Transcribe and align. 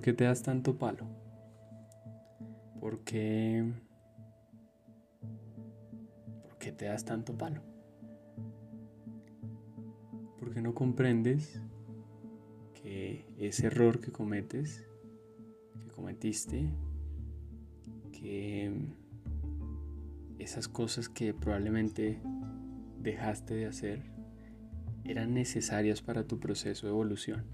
¿Por 0.00 0.04
qué 0.06 0.12
te 0.14 0.24
das 0.24 0.42
tanto 0.42 0.78
palo? 0.78 1.04
¿Por 2.80 3.00
qué... 3.00 3.70
¿Por 6.42 6.56
qué 6.56 6.72
te 6.72 6.86
das 6.86 7.04
tanto 7.04 7.36
palo? 7.36 7.60
¿Por 10.38 10.54
qué 10.54 10.62
no 10.62 10.72
comprendes 10.72 11.60
que 12.72 13.26
ese 13.36 13.66
error 13.66 14.00
que 14.00 14.10
cometes, 14.10 14.86
que 15.82 15.88
cometiste, 15.88 16.70
que 18.10 18.72
esas 20.38 20.66
cosas 20.66 21.10
que 21.10 21.34
probablemente 21.34 22.22
dejaste 23.02 23.52
de 23.52 23.66
hacer 23.66 24.02
eran 25.04 25.34
necesarias 25.34 26.00
para 26.00 26.26
tu 26.26 26.40
proceso 26.40 26.86
de 26.86 26.92
evolución? 26.94 27.44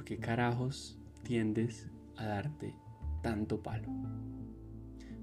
¿Por 0.00 0.06
qué 0.06 0.16
carajos 0.16 0.96
tiendes 1.24 1.86
a 2.16 2.24
darte 2.24 2.74
tanto 3.22 3.62
palo? 3.62 3.86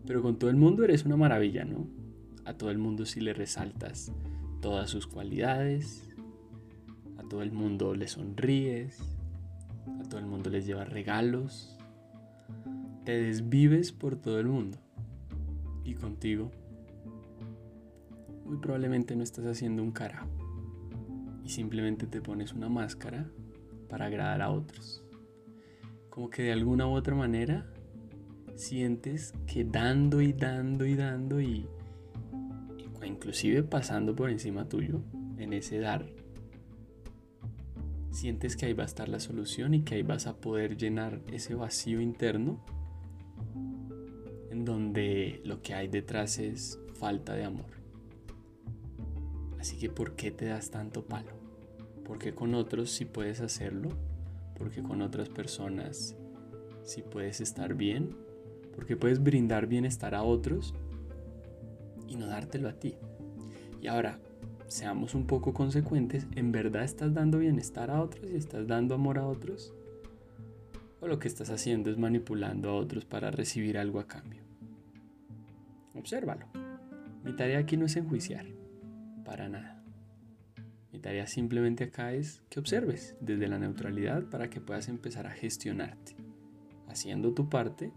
Pero 0.05 0.21
con 0.21 0.37
todo 0.37 0.51
el 0.51 0.55
mundo 0.55 0.83
eres 0.83 1.03
una 1.03 1.17
maravilla, 1.17 1.65
¿no? 1.65 1.87
A 2.45 2.53
todo 2.53 2.69
el 2.69 2.77
mundo 2.77 3.07
si 3.07 3.19
le 3.19 3.33
resaltas 3.33 4.11
todas 4.61 4.91
sus 4.91 5.07
cualidades, 5.07 6.07
a 7.17 7.23
todo 7.23 7.41
el 7.41 7.51
mundo 7.51 7.95
le 7.95 8.07
sonríes, 8.07 8.99
a 9.99 10.03
todo 10.03 10.19
el 10.19 10.27
mundo 10.27 10.51
les 10.51 10.67
llevas 10.67 10.87
regalos, 10.87 11.75
te 13.03 13.19
desvives 13.19 13.91
por 13.91 14.15
todo 14.15 14.39
el 14.39 14.45
mundo 14.45 14.77
y 15.85 15.95
contigo 15.95 16.51
muy 18.45 18.57
probablemente 18.57 19.15
no 19.15 19.23
estás 19.23 19.47
haciendo 19.47 19.81
un 19.81 19.91
carajo 19.91 20.29
y 21.43 21.49
simplemente 21.49 22.05
te 22.05 22.21
pones 22.21 22.53
una 22.53 22.69
máscara 22.69 23.27
para 23.87 24.05
agradar 24.05 24.41
a 24.41 24.51
otros. 24.51 25.03
Como 26.09 26.29
que 26.29 26.43
de 26.43 26.51
alguna 26.51 26.87
u 26.87 26.91
otra 26.91 27.15
manera 27.15 27.65
sientes 28.55 29.33
que 29.45 29.63
dando 29.63 30.21
y 30.21 30.33
dando 30.33 30.85
y 30.85 30.95
dando 30.95 31.41
y, 31.41 31.67
inclusive 33.05 33.63
pasando 33.63 34.15
por 34.15 34.29
encima 34.29 34.67
tuyo 34.67 35.01
en 35.37 35.53
ese 35.53 35.79
dar, 35.79 36.05
sientes 38.11 38.55
que 38.55 38.65
ahí 38.65 38.73
va 38.73 38.83
a 38.83 38.87
estar 38.87 39.09
la 39.09 39.19
solución 39.19 39.73
y 39.73 39.83
que 39.83 39.95
ahí 39.95 40.03
vas 40.03 40.27
a 40.27 40.37
poder 40.37 40.75
llenar 40.75 41.21
ese 41.31 41.53
vacío 41.53 42.01
interno 42.01 42.63
en 44.49 44.65
donde 44.65 45.41
lo 45.45 45.61
que 45.61 45.75
hay 45.75 45.87
detrás 45.87 46.39
es 46.39 46.79
falta 46.95 47.33
de 47.33 47.43
amor. 47.43 47.77
Así 49.59 49.77
que 49.77 49.89
¿por 49.89 50.15
qué 50.15 50.31
te 50.31 50.45
das 50.45 50.71
tanto 50.71 51.05
palo? 51.05 51.46
Porque 52.07 52.33
con 52.33 52.55
otros 52.55 52.89
sí 52.89 53.05
puedes 53.05 53.41
hacerlo, 53.41 53.89
porque 54.57 54.81
con 54.81 55.01
otras 55.01 55.29
personas 55.29 56.15
sí 56.83 57.03
puedes 57.03 57.41
estar 57.41 57.75
bien, 57.75 58.15
porque 58.73 58.95
puedes 58.95 59.21
brindar 59.21 59.67
bienestar 59.67 60.15
a 60.15 60.23
otros 60.23 60.73
y 62.07 62.15
no 62.15 62.27
dártelo 62.27 62.69
a 62.69 62.73
ti. 62.73 62.95
Y 63.81 63.87
ahora, 63.87 64.19
seamos 64.67 65.15
un 65.15 65.27
poco 65.27 65.53
consecuentes, 65.53 66.27
¿en 66.35 66.51
verdad 66.51 66.83
estás 66.83 67.13
dando 67.13 67.39
bienestar 67.39 67.91
a 67.91 68.01
otros 68.01 68.31
y 68.31 68.35
estás 68.35 68.67
dando 68.67 68.95
amor 68.95 69.19
a 69.19 69.27
otros? 69.27 69.73
¿O 71.01 71.07
lo 71.07 71.19
que 71.19 71.27
estás 71.27 71.49
haciendo 71.49 71.91
es 71.91 71.97
manipulando 71.97 72.69
a 72.69 72.75
otros 72.75 73.05
para 73.05 73.31
recibir 73.31 73.77
algo 73.77 73.99
a 73.99 74.07
cambio? 74.07 74.41
Obsérvalo. 75.93 76.47
Mi 77.23 77.35
tarea 77.35 77.59
aquí 77.59 77.77
no 77.77 77.85
es 77.85 77.95
enjuiciar 77.97 78.45
para 79.25 79.49
nada. 79.49 79.76
Mi 80.97 81.01
tarea 81.03 81.27
simplemente 81.27 81.83
acá 81.83 82.13
es 82.13 82.41
que 82.49 82.59
observes 82.59 83.15
desde 83.21 83.47
la 83.47 83.59
neutralidad 83.59 84.23
para 84.31 84.49
que 84.49 84.59
puedas 84.59 84.87
empezar 84.89 85.27
a 85.27 85.31
gestionarte, 85.31 86.15
haciendo 86.87 87.35
tu 87.35 87.49
parte 87.49 87.93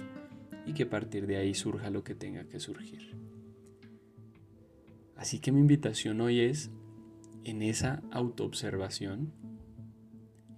y 0.67 0.75
que 0.75 0.83
a 0.83 0.91
partir 0.91 1.27
de 1.27 1.39
ahí 1.39 1.55
surja 1.55 1.89
lo 1.89 2.05
que 2.05 2.15
tenga 2.15 2.45
que 2.45 2.61
surgir. 2.61 3.17
Así 5.17 5.39
que 5.39 5.51
mi 5.51 5.61
invitación 5.61 6.21
hoy 6.21 6.41
es 6.41 6.71
en 7.45 7.63
esa 7.63 8.03
autoobservación, 8.11 9.33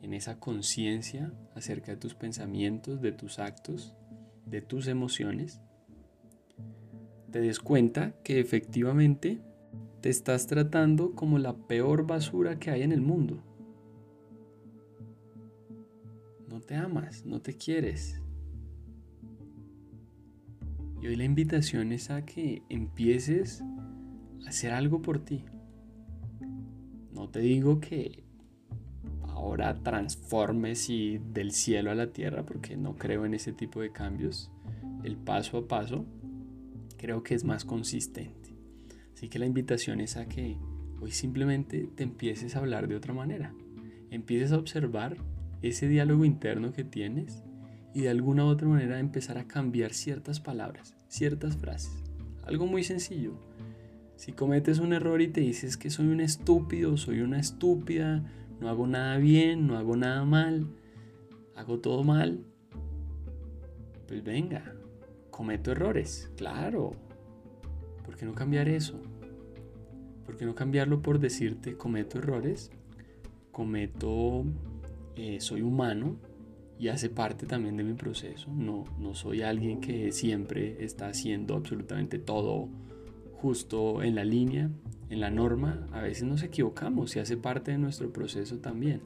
en 0.00 0.12
esa 0.12 0.40
conciencia 0.40 1.32
acerca 1.54 1.92
de 1.92 1.98
tus 1.98 2.16
pensamientos, 2.16 3.00
de 3.00 3.12
tus 3.12 3.38
actos, 3.38 3.94
de 4.46 4.62
tus 4.62 4.88
emociones, 4.88 5.60
te 7.30 7.40
des 7.40 7.60
cuenta 7.60 8.16
que 8.24 8.40
efectivamente 8.40 9.40
te 10.02 10.10
estás 10.10 10.48
tratando 10.48 11.12
como 11.14 11.38
la 11.38 11.56
peor 11.56 12.08
basura 12.08 12.58
que 12.58 12.72
hay 12.72 12.82
en 12.82 12.90
el 12.90 13.00
mundo. 13.00 13.40
No 16.48 16.60
te 16.60 16.74
amas, 16.74 17.24
no 17.24 17.40
te 17.40 17.56
quieres. 17.56 18.20
Y 21.00 21.06
hoy 21.06 21.14
la 21.14 21.22
invitación 21.22 21.92
es 21.92 22.10
a 22.10 22.24
que 22.24 22.64
empieces 22.68 23.62
a 24.44 24.48
hacer 24.48 24.72
algo 24.72 25.02
por 25.02 25.20
ti. 25.20 25.44
No 27.12 27.28
te 27.28 27.38
digo 27.38 27.78
que 27.78 28.24
ahora 29.22 29.82
transformes 29.84 30.90
y 30.90 31.18
del 31.32 31.52
cielo 31.52 31.92
a 31.92 31.94
la 31.94 32.12
tierra, 32.12 32.44
porque 32.44 32.76
no 32.76 32.96
creo 32.96 33.24
en 33.24 33.34
ese 33.34 33.52
tipo 33.52 33.80
de 33.80 33.92
cambios. 33.92 34.50
El 35.04 35.16
paso 35.16 35.58
a 35.58 35.68
paso 35.68 36.04
creo 36.96 37.22
que 37.22 37.36
es 37.36 37.44
más 37.44 37.64
consistente. 37.64 38.41
Así 39.14 39.28
que 39.28 39.38
la 39.38 39.46
invitación 39.46 40.00
es 40.00 40.16
a 40.16 40.26
que 40.26 40.56
hoy 41.00 41.10
simplemente 41.10 41.88
te 41.94 42.02
empieces 42.02 42.56
a 42.56 42.60
hablar 42.60 42.88
de 42.88 42.96
otra 42.96 43.14
manera. 43.14 43.54
Empieces 44.10 44.52
a 44.52 44.58
observar 44.58 45.16
ese 45.62 45.88
diálogo 45.88 46.24
interno 46.24 46.72
que 46.72 46.84
tienes 46.84 47.42
y 47.94 48.02
de 48.02 48.10
alguna 48.10 48.44
u 48.44 48.48
otra 48.48 48.68
manera 48.68 48.98
empezar 48.98 49.38
a 49.38 49.46
cambiar 49.46 49.92
ciertas 49.92 50.40
palabras, 50.40 50.94
ciertas 51.08 51.56
frases. 51.56 51.92
Algo 52.44 52.66
muy 52.66 52.82
sencillo. 52.82 53.34
Si 54.16 54.32
cometes 54.32 54.78
un 54.78 54.92
error 54.92 55.20
y 55.20 55.28
te 55.28 55.40
dices 55.40 55.76
que 55.76 55.90
soy 55.90 56.06
un 56.06 56.20
estúpido, 56.20 56.96
soy 56.96 57.20
una 57.20 57.40
estúpida, 57.40 58.24
no 58.60 58.68
hago 58.68 58.86
nada 58.86 59.16
bien, 59.18 59.66
no 59.66 59.76
hago 59.76 59.96
nada 59.96 60.24
mal, 60.24 60.68
hago 61.56 61.80
todo 61.80 62.04
mal, 62.04 62.44
pues 64.06 64.22
venga, 64.22 64.74
cometo 65.30 65.72
errores, 65.72 66.30
claro. 66.36 66.92
¿Por 68.04 68.16
qué 68.16 68.26
no 68.26 68.34
cambiar 68.34 68.68
eso? 68.68 69.00
¿Por 70.24 70.36
qué 70.36 70.44
no 70.44 70.54
cambiarlo 70.54 71.02
por 71.02 71.18
decirte 71.18 71.76
cometo 71.76 72.18
errores? 72.18 72.70
Cometo, 73.50 74.44
eh, 75.16 75.40
soy 75.40 75.62
humano 75.62 76.16
y 76.78 76.88
hace 76.88 77.10
parte 77.10 77.46
también 77.46 77.76
de 77.76 77.84
mi 77.84 77.94
proceso. 77.94 78.50
No, 78.52 78.84
no 78.98 79.14
soy 79.14 79.42
alguien 79.42 79.80
que 79.80 80.10
siempre 80.10 80.84
está 80.84 81.08
haciendo 81.08 81.54
absolutamente 81.54 82.18
todo 82.18 82.68
justo 83.34 84.02
en 84.02 84.14
la 84.14 84.24
línea, 84.24 84.70
en 85.10 85.20
la 85.20 85.30
norma. 85.30 85.86
A 85.92 86.00
veces 86.00 86.24
nos 86.24 86.42
equivocamos 86.42 87.14
y 87.16 87.18
hace 87.18 87.36
parte 87.36 87.72
de 87.72 87.78
nuestro 87.78 88.12
proceso 88.12 88.58
también. 88.58 89.02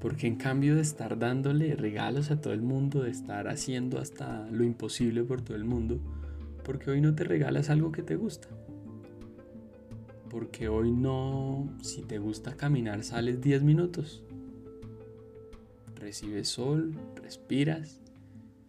Porque 0.00 0.26
en 0.26 0.36
cambio 0.36 0.74
de 0.74 0.82
estar 0.82 1.18
dándole 1.18 1.76
regalos 1.76 2.30
a 2.30 2.40
todo 2.40 2.52
el 2.52 2.62
mundo, 2.62 3.02
de 3.02 3.10
estar 3.10 3.46
haciendo 3.46 3.98
hasta 3.98 4.48
lo 4.50 4.64
imposible 4.64 5.22
por 5.22 5.42
todo 5.42 5.56
el 5.56 5.64
mundo, 5.64 6.00
porque 6.64 6.90
hoy 6.90 7.00
no 7.00 7.14
te 7.14 7.24
regalas 7.24 7.70
algo 7.70 7.92
que 7.92 8.02
te 8.02 8.16
gusta 8.16 8.48
porque 10.32 10.66
hoy 10.68 10.90
no, 10.92 11.68
si 11.82 12.00
te 12.00 12.18
gusta 12.18 12.56
caminar, 12.56 13.04
sales 13.04 13.42
10 13.42 13.64
minutos. 13.64 14.24
Recibes 15.94 16.48
sol, 16.48 16.94
respiras 17.22 18.00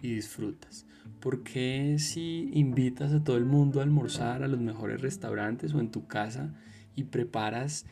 y 0.02 0.16
disfrutas. 0.16 0.86
Porque 1.22 1.96
si 2.00 2.52
invitas 2.54 3.14
a 3.14 3.24
todo 3.24 3.38
el 3.38 3.46
mundo 3.46 3.80
a 3.80 3.84
almorzar 3.84 4.44
a 4.44 4.50
los 4.50 4.60
mejores 4.60 5.00
restaurantes 5.00 5.74
o 5.74 5.80
en 5.80 5.90
tu 5.90 6.06
casa 6.06 6.54
y 6.98 7.06
preparas 7.06 7.86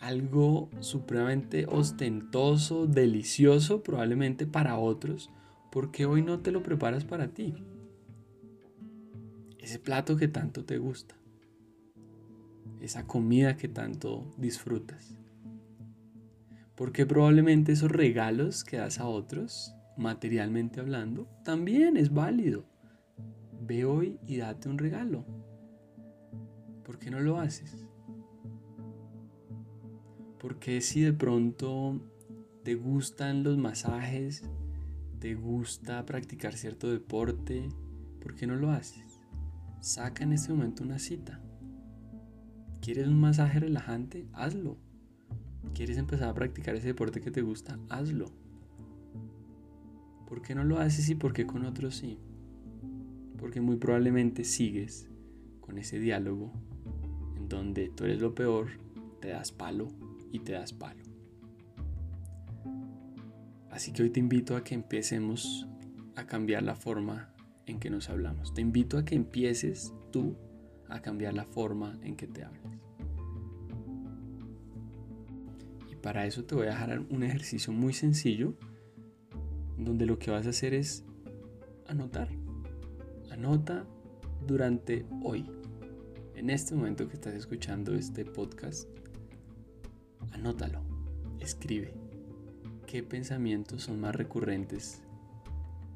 algo 0.00 0.70
supremamente 0.80 1.66
ostentoso, 1.68 2.86
delicioso, 2.86 3.82
probablemente 3.82 4.46
para 4.46 4.78
otros, 4.78 5.28
porque 5.70 6.06
hoy 6.06 6.22
no 6.22 6.40
te 6.40 6.52
lo 6.52 6.62
preparas 6.62 7.04
para 7.04 7.34
ti? 7.34 7.54
Ese 9.68 9.78
plato 9.78 10.16
que 10.16 10.28
tanto 10.28 10.64
te 10.64 10.78
gusta 10.78 11.14
esa 12.80 13.06
comida 13.06 13.56
que 13.56 13.68
tanto 13.68 14.24
disfrutas. 14.36 15.14
Porque 16.74 17.06
probablemente 17.06 17.72
esos 17.72 17.90
regalos 17.90 18.64
que 18.64 18.76
das 18.76 18.98
a 19.00 19.06
otros, 19.06 19.74
materialmente 19.96 20.80
hablando, 20.80 21.28
también 21.44 21.96
es 21.96 22.12
válido. 22.14 22.64
Ve 23.60 23.84
hoy 23.84 24.18
y 24.26 24.36
date 24.36 24.68
un 24.68 24.78
regalo. 24.78 25.26
¿Por 26.84 26.98
qué 26.98 27.10
no 27.10 27.20
lo 27.20 27.38
haces? 27.38 27.84
Porque 30.38 30.80
si 30.80 31.02
de 31.02 31.12
pronto 31.12 32.00
te 32.62 32.76
gustan 32.76 33.42
los 33.42 33.58
masajes, 33.58 34.44
te 35.18 35.34
gusta 35.34 36.06
practicar 36.06 36.54
cierto 36.54 36.90
deporte, 36.90 37.68
¿por 38.22 38.36
qué 38.36 38.46
no 38.46 38.54
lo 38.54 38.70
haces? 38.70 39.07
Saca 39.80 40.24
en 40.24 40.32
este 40.32 40.52
momento 40.52 40.82
una 40.82 40.98
cita 40.98 41.40
¿Quieres 42.80 43.08
un 43.08 43.20
masaje 43.20 43.60
relajante? 43.60 44.26
Hazlo. 44.32 44.78
¿Quieres 45.74 45.98
empezar 45.98 46.28
a 46.28 46.34
practicar 46.34 46.74
ese 46.74 46.86
deporte 46.86 47.20
que 47.20 47.30
te 47.30 47.42
gusta? 47.42 47.78
Hazlo. 47.90 48.30
¿Por 50.26 50.42
qué 50.42 50.54
no 50.54 50.64
lo 50.64 50.78
haces 50.78 51.08
y 51.10 51.14
por 51.14 51.32
qué 51.32 51.46
con 51.46 51.66
otros 51.66 51.96
sí? 51.96 52.18
Porque 53.36 53.60
muy 53.60 53.76
probablemente 53.76 54.44
sigues 54.44 55.08
con 55.60 55.76
ese 55.78 55.98
diálogo 55.98 56.52
en 57.36 57.48
donde 57.48 57.90
tú 57.90 58.04
eres 58.04 58.20
lo 58.20 58.34
peor, 58.34 58.68
te 59.20 59.28
das 59.28 59.52
palo 59.52 59.88
y 60.32 60.38
te 60.38 60.52
das 60.52 60.72
palo. 60.72 61.02
Así 63.70 63.92
que 63.92 64.02
hoy 64.02 64.10
te 64.10 64.20
invito 64.20 64.56
a 64.56 64.64
que 64.64 64.74
empecemos 64.74 65.68
a 66.16 66.26
cambiar 66.26 66.62
la 66.62 66.74
forma 66.74 67.34
en 67.68 67.80
que 67.80 67.90
nos 67.90 68.08
hablamos. 68.08 68.54
Te 68.54 68.60
invito 68.60 68.98
a 68.98 69.04
que 69.04 69.14
empieces 69.14 69.94
tú 70.10 70.36
a 70.88 71.00
cambiar 71.00 71.34
la 71.34 71.44
forma 71.44 71.98
en 72.02 72.16
que 72.16 72.26
te 72.26 72.44
hables. 72.44 72.62
Y 75.90 75.96
para 75.96 76.26
eso 76.26 76.44
te 76.44 76.54
voy 76.54 76.66
a 76.66 76.70
dejar 76.70 77.00
un 77.10 77.22
ejercicio 77.22 77.72
muy 77.72 77.92
sencillo 77.92 78.54
donde 79.76 80.06
lo 80.06 80.18
que 80.18 80.30
vas 80.30 80.46
a 80.46 80.50
hacer 80.50 80.74
es 80.74 81.04
anotar. 81.86 82.28
Anota 83.30 83.86
durante 84.46 85.04
hoy, 85.22 85.44
en 86.34 86.50
este 86.50 86.74
momento 86.74 87.08
que 87.08 87.14
estás 87.14 87.34
escuchando 87.34 87.94
este 87.94 88.24
podcast, 88.24 88.88
anótalo, 90.32 90.80
escribe 91.40 91.94
qué 92.86 93.02
pensamientos 93.02 93.82
son 93.82 94.00
más 94.00 94.14
recurrentes 94.14 95.02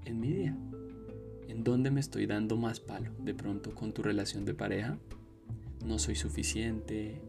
en 0.04 0.20
mi 0.20 0.32
día. 0.32 0.56
¿En 1.48 1.64
dónde 1.64 1.90
me 1.90 2.00
estoy 2.00 2.26
dando 2.26 2.56
más 2.56 2.80
palo? 2.80 3.10
De 3.18 3.34
pronto 3.34 3.74
con 3.74 3.92
tu 3.92 4.02
relación 4.02 4.44
de 4.44 4.54
pareja. 4.54 4.98
No 5.84 5.98
soy 5.98 6.14
suficiente, 6.14 7.20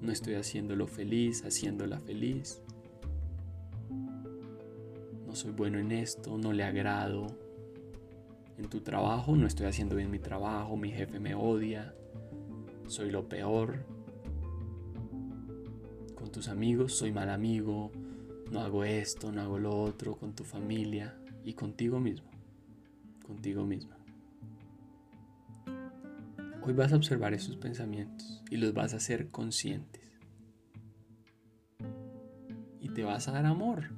no 0.00 0.12
estoy 0.12 0.34
haciéndolo 0.34 0.86
feliz, 0.86 1.44
haciéndola 1.44 1.98
feliz. 2.00 2.60
No 5.26 5.34
soy 5.34 5.52
bueno 5.52 5.78
en 5.78 5.92
esto, 5.92 6.36
no 6.36 6.52
le 6.52 6.64
agrado. 6.64 7.26
En 8.58 8.68
tu 8.68 8.80
trabajo 8.80 9.34
no 9.36 9.46
estoy 9.46 9.66
haciendo 9.66 9.96
bien 9.96 10.10
mi 10.10 10.18
trabajo, 10.18 10.76
mi 10.76 10.90
jefe 10.90 11.18
me 11.18 11.34
odia, 11.34 11.94
soy 12.86 13.10
lo 13.10 13.28
peor. 13.28 13.86
Con 16.14 16.30
tus 16.30 16.48
amigos 16.48 16.94
soy 16.94 17.12
mal 17.12 17.30
amigo, 17.30 17.90
no 18.50 18.60
hago 18.60 18.84
esto, 18.84 19.32
no 19.32 19.40
hago 19.40 19.58
lo 19.58 19.74
otro, 19.80 20.16
con 20.16 20.34
tu 20.34 20.44
familia 20.44 21.16
y 21.44 21.54
contigo 21.54 21.98
mismo 21.98 22.31
contigo 23.22 23.64
misma. 23.64 23.96
Hoy 26.64 26.74
vas 26.74 26.92
a 26.92 26.96
observar 26.96 27.34
esos 27.34 27.56
pensamientos 27.56 28.42
y 28.50 28.56
los 28.56 28.72
vas 28.72 28.94
a 28.94 28.98
hacer 28.98 29.30
conscientes. 29.30 30.02
Y 32.80 32.88
te 32.90 33.02
vas 33.02 33.26
a 33.26 33.32
dar 33.32 33.46
amor. 33.46 33.90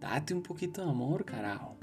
Date 0.00 0.34
un 0.34 0.42
poquito 0.42 0.82
de 0.82 0.90
amor, 0.90 1.24
carajo. 1.24 1.78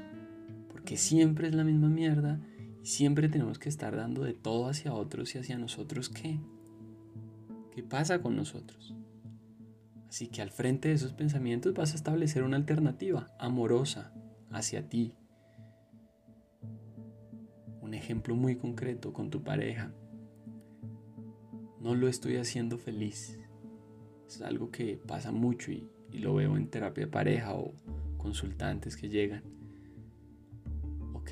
Porque 0.70 0.98
siempre 0.98 1.48
es 1.48 1.56
la 1.56 1.64
misma 1.64 1.88
mierda 1.88 2.42
y 2.84 2.88
siempre 2.88 3.30
tenemos 3.30 3.60
que 3.60 3.70
estar 3.70 3.96
dando 3.96 4.24
de 4.24 4.34
todo 4.34 4.68
hacia 4.68 4.94
otros 4.94 5.34
y 5.36 5.38
hacia 5.38 5.58
nosotros 5.58 6.10
qué. 6.10 6.40
¿Qué 7.74 7.84
pasa 7.84 8.22
con 8.22 8.36
nosotros? 8.36 8.94
Así 10.10 10.28
que 10.28 10.42
al 10.42 10.50
frente 10.50 10.90
de 10.90 10.96
esos 10.96 11.14
pensamientos 11.14 11.74
vas 11.74 11.94
a 11.94 11.96
establecer 11.96 12.44
una 12.44 12.58
alternativa 12.58 13.32
amorosa 13.40 14.12
hacia 14.52 14.90
ti, 14.90 15.14
un 17.90 17.96
ejemplo 17.96 18.36
muy 18.36 18.56
concreto 18.56 19.14
con 19.14 19.32
tu 19.32 19.42
pareja. 19.42 19.92
No 21.82 21.96
lo 21.96 22.08
estoy 22.08 22.36
haciendo 22.36 22.78
feliz. 22.78 23.40
Es 24.28 24.44
algo 24.44 24.70
que 24.70 24.98
pasa 25.08 25.32
mucho 25.32 25.72
y, 25.72 25.90
lo 26.14 26.36
veo 26.36 26.56
en 26.56 26.68
terapia 26.70 27.06
de 27.06 27.12
pareja 27.12 27.56
o 27.56 27.74
consultantes 28.20 28.96
que 28.96 29.10
llegan. 29.10 29.44
Ok, 31.14 31.32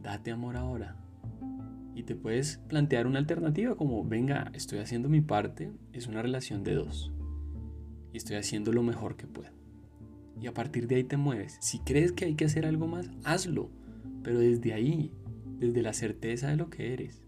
date 0.00 0.30
amor 0.30 0.56
ahora. 0.56 1.04
Y 1.96 2.04
te 2.04 2.14
puedes 2.14 2.58
plantear 2.68 3.08
una 3.08 3.18
alternativa 3.18 3.74
como, 3.74 4.04
venga, 4.04 4.52
estoy 4.54 4.78
haciendo 4.78 5.08
mi 5.08 5.20
parte, 5.20 5.72
es 5.92 6.06
una 6.06 6.22
relación 6.22 6.62
de 6.62 6.74
dos. 6.74 7.12
Y 8.12 8.18
estoy 8.18 8.36
haciendo 8.36 8.72
lo 8.72 8.84
mejor 8.84 9.16
que 9.16 9.26
puedo. 9.26 9.50
Y 10.40 10.46
a 10.46 10.54
partir 10.54 10.86
de 10.86 10.94
ahí 10.94 11.04
te 11.04 11.16
mueves. 11.16 11.58
Si 11.60 11.80
crees 11.80 12.12
que 12.12 12.26
hay 12.26 12.36
que 12.36 12.44
hacer 12.44 12.66
algo 12.66 12.86
más, 12.86 13.10
hazlo. 13.24 13.68
Pero 14.22 14.38
desde 14.38 14.72
ahí, 14.72 15.12
desde 15.58 15.82
la 15.82 15.92
certeza 15.92 16.48
de 16.48 16.56
lo 16.56 16.70
que 16.70 16.92
eres. 16.92 17.22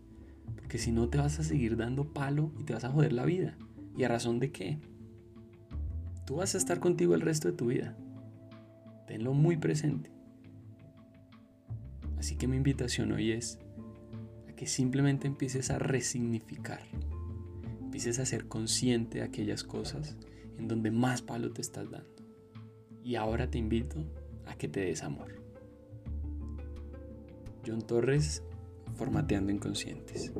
Porque 0.55 0.79
si 0.79 0.93
no 0.93 1.09
te 1.09 1.19
vas 1.19 1.39
a 1.39 1.45
seguir 1.45 1.77
dando 1.77 2.13
palo 2.13 2.53
y 2.59 2.65
te 2.65 2.75
vas 2.75 2.85
a 2.85 2.91
joder 2.91 3.13
la 3.13 3.25
vida. 3.25 3.57
¿Y 3.97 4.05
a 4.05 4.09
razón 4.09 4.39
de 4.39 4.53
qué? 4.53 4.79
Tú 6.27 6.37
vas 6.37 6.55
a 6.55 6.59
estar 6.59 6.79
contigo 6.79 7.15
el 7.15 7.21
resto 7.21 7.49
de 7.49 7.57
tu 7.57 7.67
vida. 7.67 7.97
Tenlo 9.07 9.33
muy 9.33 9.57
presente. 9.57 10.11
Así 12.19 12.37
que 12.37 12.47
mi 12.47 12.57
invitación 12.57 13.13
hoy 13.13 13.33
es 13.33 13.59
a 14.49 14.53
que 14.53 14.67
simplemente 14.67 15.27
empieces 15.27 15.71
a 15.71 15.79
resignificar. 15.79 16.83
Empieces 17.81 18.19
a 18.19 18.27
ser 18.27 18.47
consciente 18.47 19.19
de 19.19 19.25
aquellas 19.25 19.65
cosas 19.65 20.17
en 20.59 20.69
donde 20.69 20.91
más 20.91 21.23
palo 21.23 21.53
te 21.53 21.63
estás 21.63 21.91
dando. 21.91 22.11
Y 23.03 23.15
ahora 23.15 23.49
te 23.49 23.59
invito 23.59 24.05
a 24.47 24.57
que 24.57 24.69
te 24.69 24.81
des 24.81 25.03
amor. 25.03 25.48
Torres, 27.77 28.43
Formateando 28.97 29.53
Inconscientes. 29.53 30.33